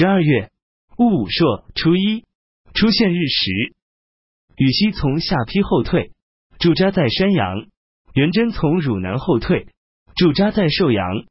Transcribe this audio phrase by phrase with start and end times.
[0.00, 0.50] 十二月
[0.96, 2.24] 戊午朔初一，
[2.72, 3.74] 出现日食。
[4.56, 6.12] 禹锡从下邳后退，
[6.58, 7.68] 驻扎在山阳；
[8.14, 9.66] 元贞从汝南后退，
[10.16, 11.26] 驻扎在寿阳。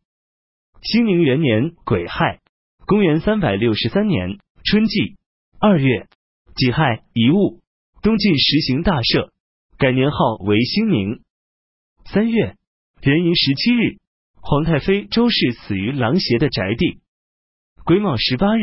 [0.83, 2.41] 兴宁元年癸亥，
[2.85, 5.15] 公元三百六十三年春季
[5.59, 6.07] 二月
[6.55, 7.61] 己亥乙戊，
[8.03, 9.31] 东晋实行大赦，
[9.79, 11.21] 改年号为兴宁。
[12.05, 12.55] 三月
[13.01, 13.97] 壬寅十七日，
[14.35, 16.99] 皇太妃周氏死于琅邪的宅地。
[17.85, 18.61] 癸卯十八日，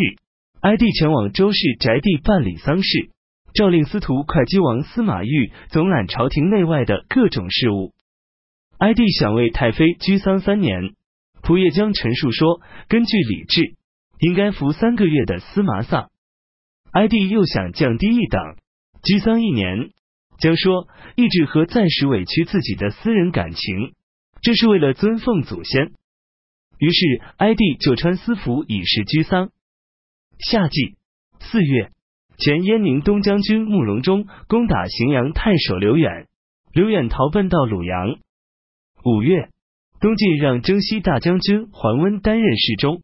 [0.61, 3.11] 哀帝前往周氏宅地办理丧事，
[3.55, 7.93] 诏令司徒会稽王司马昱总揽朝廷内外的各种事务。
[8.79, 10.95] 哀帝想为太妃居丧三年。
[11.43, 13.75] 仆夜将陈述说，根据礼制，
[14.19, 16.11] 应该服三个月的司马丧。
[16.91, 18.57] 哀帝又想降低一等，
[19.03, 19.91] 居丧一年。
[20.39, 23.95] 将说，意志和暂时委屈自己的私人感情，
[24.43, 25.93] 这是为了尊奉祖先。
[26.79, 29.51] 于是哀帝就穿私服以示居丧。
[30.39, 30.97] 夏季
[31.41, 31.91] 四月，
[32.39, 36.29] 前燕宁东将军慕容忠攻打荥阳太守刘远，
[36.73, 38.19] 刘远逃奔到鲁阳。
[39.05, 39.51] 五月。
[39.99, 43.03] 东晋让征西大将军桓温担任侍中、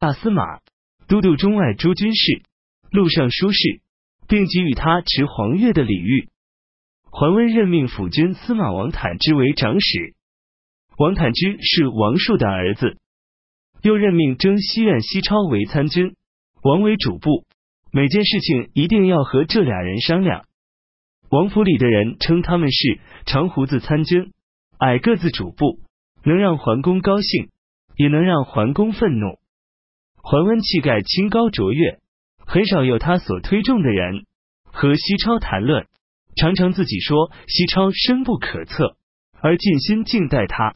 [0.00, 0.58] 大司马、
[1.06, 2.42] 都督中外诸军事、
[2.90, 3.80] 录尚书事，
[4.26, 6.28] 并给予他持黄钺的礼遇。
[7.04, 10.16] 桓温任命辅军司马王坦之为长史，
[10.98, 12.98] 王坦之是王树的儿子，
[13.82, 16.14] 又任命征西院西超为参军，
[16.62, 17.44] 王为主簿。
[17.92, 20.44] 每件事情一定要和这俩人商量。
[21.28, 24.32] 王府里的人称他们是长胡子参军、
[24.78, 25.80] 矮个子主簿。
[26.24, 27.48] 能让桓公高兴，
[27.96, 29.40] 也能让桓公愤怒。
[30.14, 31.98] 桓温气概清高卓越，
[32.46, 34.24] 很少有他所推重的人
[34.62, 35.88] 和西超谈论，
[36.36, 38.96] 常常自己说西超深不可测，
[39.40, 40.74] 而尽心敬待他。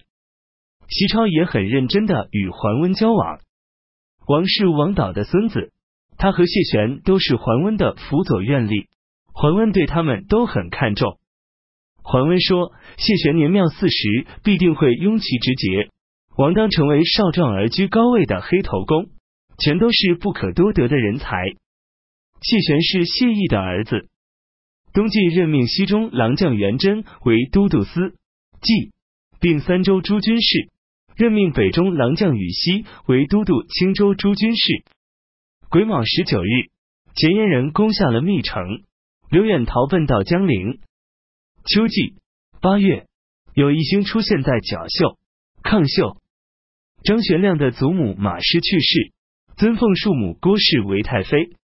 [0.89, 3.41] 西超也很认真的与桓温交往。
[4.29, 5.73] 王氏王导的孙子，
[6.17, 8.87] 他和谢玄都是桓温的辅佐院吏，
[9.33, 11.19] 桓温对他们都很看重。
[12.03, 15.91] 桓温说：“谢玄年庙四十，必定会拥其直节。
[16.37, 19.09] 王当成为少壮而居高位的黑头公，
[19.59, 21.37] 全都是不可多得的人才。”
[22.43, 24.09] 谢玄是谢毅的儿子。
[24.93, 28.15] 东晋任命西中郎将元贞为都督司
[28.61, 28.93] 祭，
[29.41, 30.69] 并三州诸军事；
[31.17, 34.85] 任命北中郎将禹锡为都督青州诸军事。
[35.71, 36.71] 癸卯十九日，
[37.15, 38.83] 前燕人攻下了密城，
[39.31, 40.79] 刘远逃奔到江陵。
[41.65, 42.17] 秋季
[42.61, 43.07] 八月，
[43.55, 45.17] 有一星出现在角秀、
[45.63, 46.19] 抗秀。
[47.03, 49.13] 张玄亮的祖母马氏去世，
[49.57, 51.57] 尊奉庶母郭氏为太妃。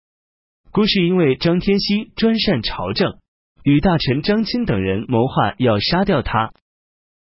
[0.71, 3.19] 郭氏因为张天锡专擅朝政，
[3.65, 6.55] 与大臣张钦等人谋划要杀掉他。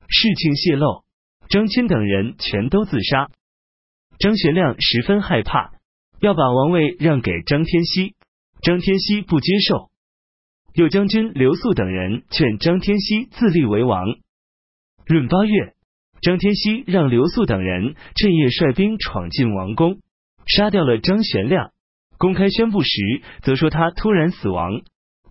[0.09, 1.03] 事情泄露，
[1.49, 3.29] 张钦等人全都自杀。
[4.19, 5.73] 张玄亮十分害怕，
[6.21, 8.15] 要把王位让给张天锡，
[8.63, 9.91] 张天锡不接受。
[10.75, 14.07] 右将军刘肃等人劝张天锡自立为王。
[15.07, 15.75] 闰八月，
[16.21, 19.99] 张天锡让刘肃等人趁夜率兵闯进王宫，
[20.47, 21.73] 杀掉了张玄亮。
[22.17, 22.91] 公开宣布时，
[23.43, 24.83] 则说他突然死亡，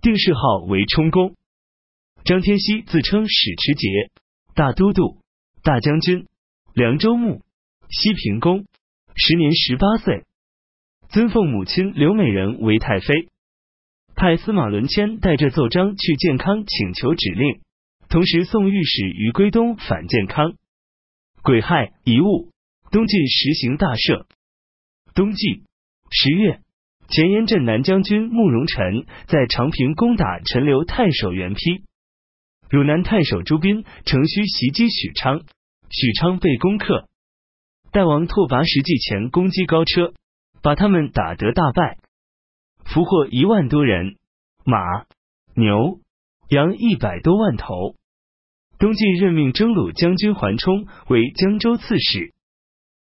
[0.01, 1.35] 定谥号为充公。
[2.25, 3.87] 张天锡自称史持节、
[4.53, 5.20] 大都督、
[5.63, 6.25] 大将军、
[6.73, 7.43] 凉州牧、
[7.89, 8.65] 西平公，
[9.15, 10.25] 时年十八岁，
[11.09, 13.27] 尊奉母亲刘美人为太妃。
[14.15, 17.61] 派司马伦谦带着奏章去建康请求指令，
[18.09, 20.55] 同时送御史于归东反建康。
[21.43, 22.49] 癸亥遗物，
[22.91, 24.25] 东晋实行大赦。
[25.13, 25.63] 冬季
[26.09, 26.61] 十月，
[27.07, 31.83] 前燕镇南将军慕容辰在长平攻打陈留太守袁丕，
[32.71, 35.41] 汝南太守朱斌乘虚袭击许昌，
[35.89, 37.09] 许昌被攻克。
[37.91, 40.13] 代王拓跋实际前攻击高车，
[40.61, 41.97] 把他们打得大败。
[42.85, 44.15] 俘获一万多人，
[44.63, 44.77] 马、
[45.53, 45.99] 牛、
[46.47, 47.97] 羊一百多万头。
[48.79, 52.33] 东晋任命征虏将军桓冲为江州刺史。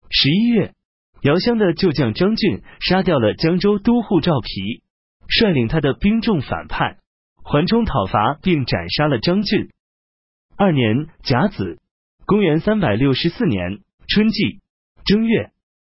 [0.10, 0.74] 十一月，
[1.22, 4.84] 姚襄的旧将张俊杀掉了江州都护赵皮，
[5.30, 6.98] 率领他的兵众反叛，
[7.44, 9.70] 桓冲讨伐并斩杀了张俊。
[10.56, 11.80] 二年甲子，
[12.26, 14.62] 公元三百六十四年春季。
[15.06, 15.52] 正月。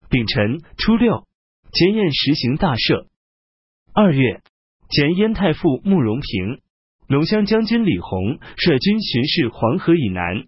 [0.10, 0.62] 丙辰。
[0.78, 1.28] 初六，
[1.74, 3.08] 前燕实行大赦。
[3.94, 4.42] 二月，
[4.90, 6.62] 前燕太傅慕容平、
[7.08, 10.46] 龙骧将军李弘率军巡视黄河以南。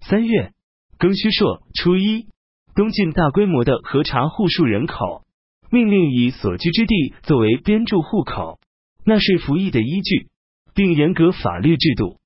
[0.00, 0.52] 三月。
[0.98, 1.62] 庚戌朔。
[1.74, 2.26] 初一，
[2.74, 5.24] 东晋大规模的核查户数人口，
[5.70, 8.58] 命令以所居之地作为编注户口、
[9.06, 10.26] 纳税服役的依据，
[10.74, 12.18] 并严格法律制度。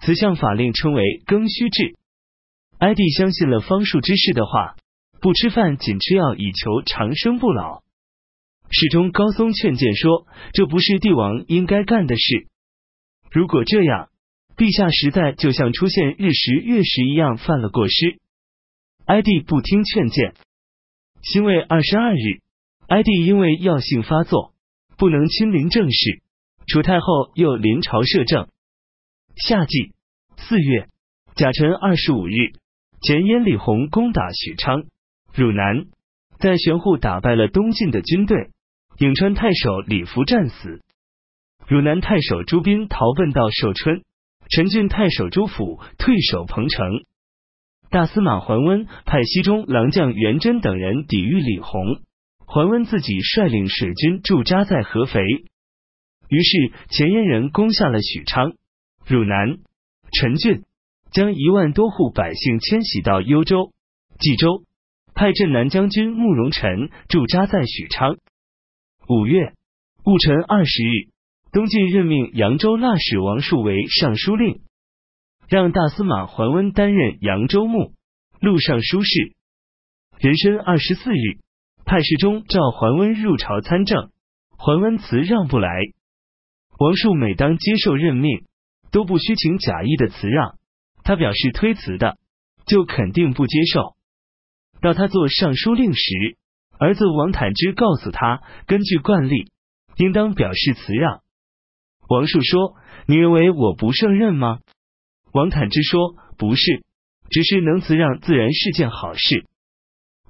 [0.00, 1.96] 此项法令称为庚戌制。
[2.78, 4.76] 哀帝相信了方术之士的话，
[5.22, 7.82] 不吃饭仅吃药以求长生不老。
[8.70, 12.48] 世中高松劝谏说：“这不是帝王应该干的事。
[13.30, 14.10] 如果这样，
[14.56, 18.18] 陛下实在就像出现日食月食一样犯了过失。”
[19.06, 20.34] 哀帝不听劝谏。
[21.22, 22.42] 辛未二十二日，
[22.88, 24.53] 哀帝因为药性发作，
[24.96, 26.22] 不能亲临政事。
[26.66, 28.48] 楚太后又临朝摄政。
[29.36, 29.92] 夏季。
[30.36, 30.88] 四月。
[31.34, 32.32] 甲辰二十五日，
[33.02, 34.84] 前燕李弘攻打许昌、
[35.34, 35.86] 汝南，
[36.38, 38.50] 在玄户打败了东晋的军队。
[38.98, 40.80] 颍川太守李福战死，
[41.66, 44.04] 汝南太守朱斌逃奔到寿春，
[44.48, 47.02] 陈郡太守朱府退守彭城。
[47.90, 52.00] 大司马桓温派西中郎将元贞等人抵御李弘，
[52.46, 55.20] 桓温自己率领水军驻扎在合肥。
[56.28, 58.54] 于是前燕人攻下了许昌、
[59.06, 59.58] 汝南、
[60.12, 60.64] 陈郡，
[61.12, 63.72] 将一万多户百姓迁徙到幽州、
[64.18, 64.64] 冀州，
[65.14, 68.16] 派镇南将军慕容辰驻扎在许昌。
[69.08, 69.52] 五月
[70.04, 71.10] 戊辰二十日，
[71.52, 74.60] 东晋任命扬州腊史王树为尚书令，
[75.48, 77.92] 让大司马桓温担任扬州牧、
[78.40, 79.34] 录尚书事。
[80.18, 81.38] 壬申二十四日，
[81.84, 84.10] 派侍中召桓温入朝参政，
[84.56, 85.70] 桓温辞让不来。
[86.78, 88.44] 王树每当接受任命，
[88.90, 90.58] 都不虚情假意的辞让，
[91.02, 92.16] 他表示推辞的，
[92.66, 93.94] 就肯定不接受。
[94.80, 96.36] 到他做尚书令时。
[96.76, 99.48] 儿子王坦之告诉他，根据惯例，
[99.96, 101.20] 应当表示辞让。
[102.08, 102.74] 王树说
[103.06, 104.58] ：“你认为我不胜任吗？”
[105.32, 106.82] 王坦之说：“不是，
[107.30, 109.46] 只是能辞让自然是件好事。”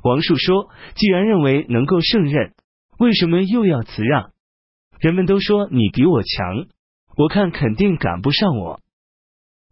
[0.04, 2.52] 王树说：“既然认为能够胜任，
[2.98, 4.32] 为什么又要辞让？
[5.00, 6.66] 人们都说你比我强，
[7.16, 8.80] 我看肯定赶不上我。”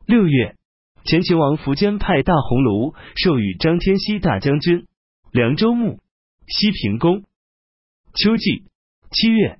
[0.06, 0.56] 六月，
[1.04, 4.86] 前秦王苻坚派大鸿胪授予张天锡大将军、
[5.30, 6.00] 凉州牧。
[6.48, 7.22] 西平公。
[8.14, 8.64] 秋季
[9.10, 9.58] 七月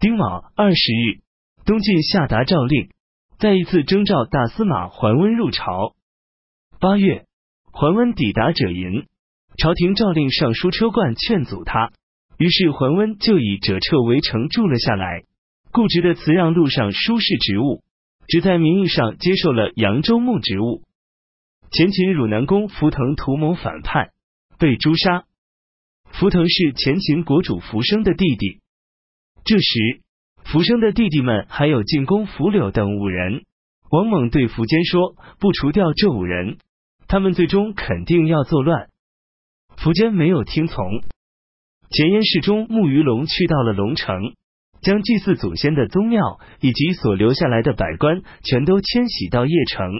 [0.00, 1.20] 丁卯二十日，
[1.64, 2.88] 东晋下达诏令，
[3.38, 5.94] 再一次征召大司马桓温入朝。
[6.80, 7.26] 八月，
[7.70, 9.06] 桓温抵达者营，
[9.56, 11.92] 朝廷诏令尚书车冠劝阻他，
[12.38, 15.22] 于是桓温就以者撤围城住了下来，
[15.70, 17.82] 固执的辞让路上书事职务，
[18.26, 20.82] 只在名义上接受了扬州牧职务。
[21.70, 24.10] 前秦汝南公福腾图谋反叛，
[24.58, 25.24] 被诛杀。
[26.12, 28.60] 福腾是前秦国主福生的弟弟。
[29.44, 30.00] 这时，
[30.44, 33.42] 福生的弟弟们还有进攻福柳等五人。
[33.90, 36.58] 王猛对苻坚说：“不除掉这五人，
[37.06, 38.88] 他们最终肯定要作乱。”
[39.84, 41.02] 苻坚没有听从。
[41.90, 44.32] 前燕世中慕于龙去到了龙城，
[44.80, 49.90] 将祭祀祖先的宗庙以及所留下来的百官全都迁徙到邺城。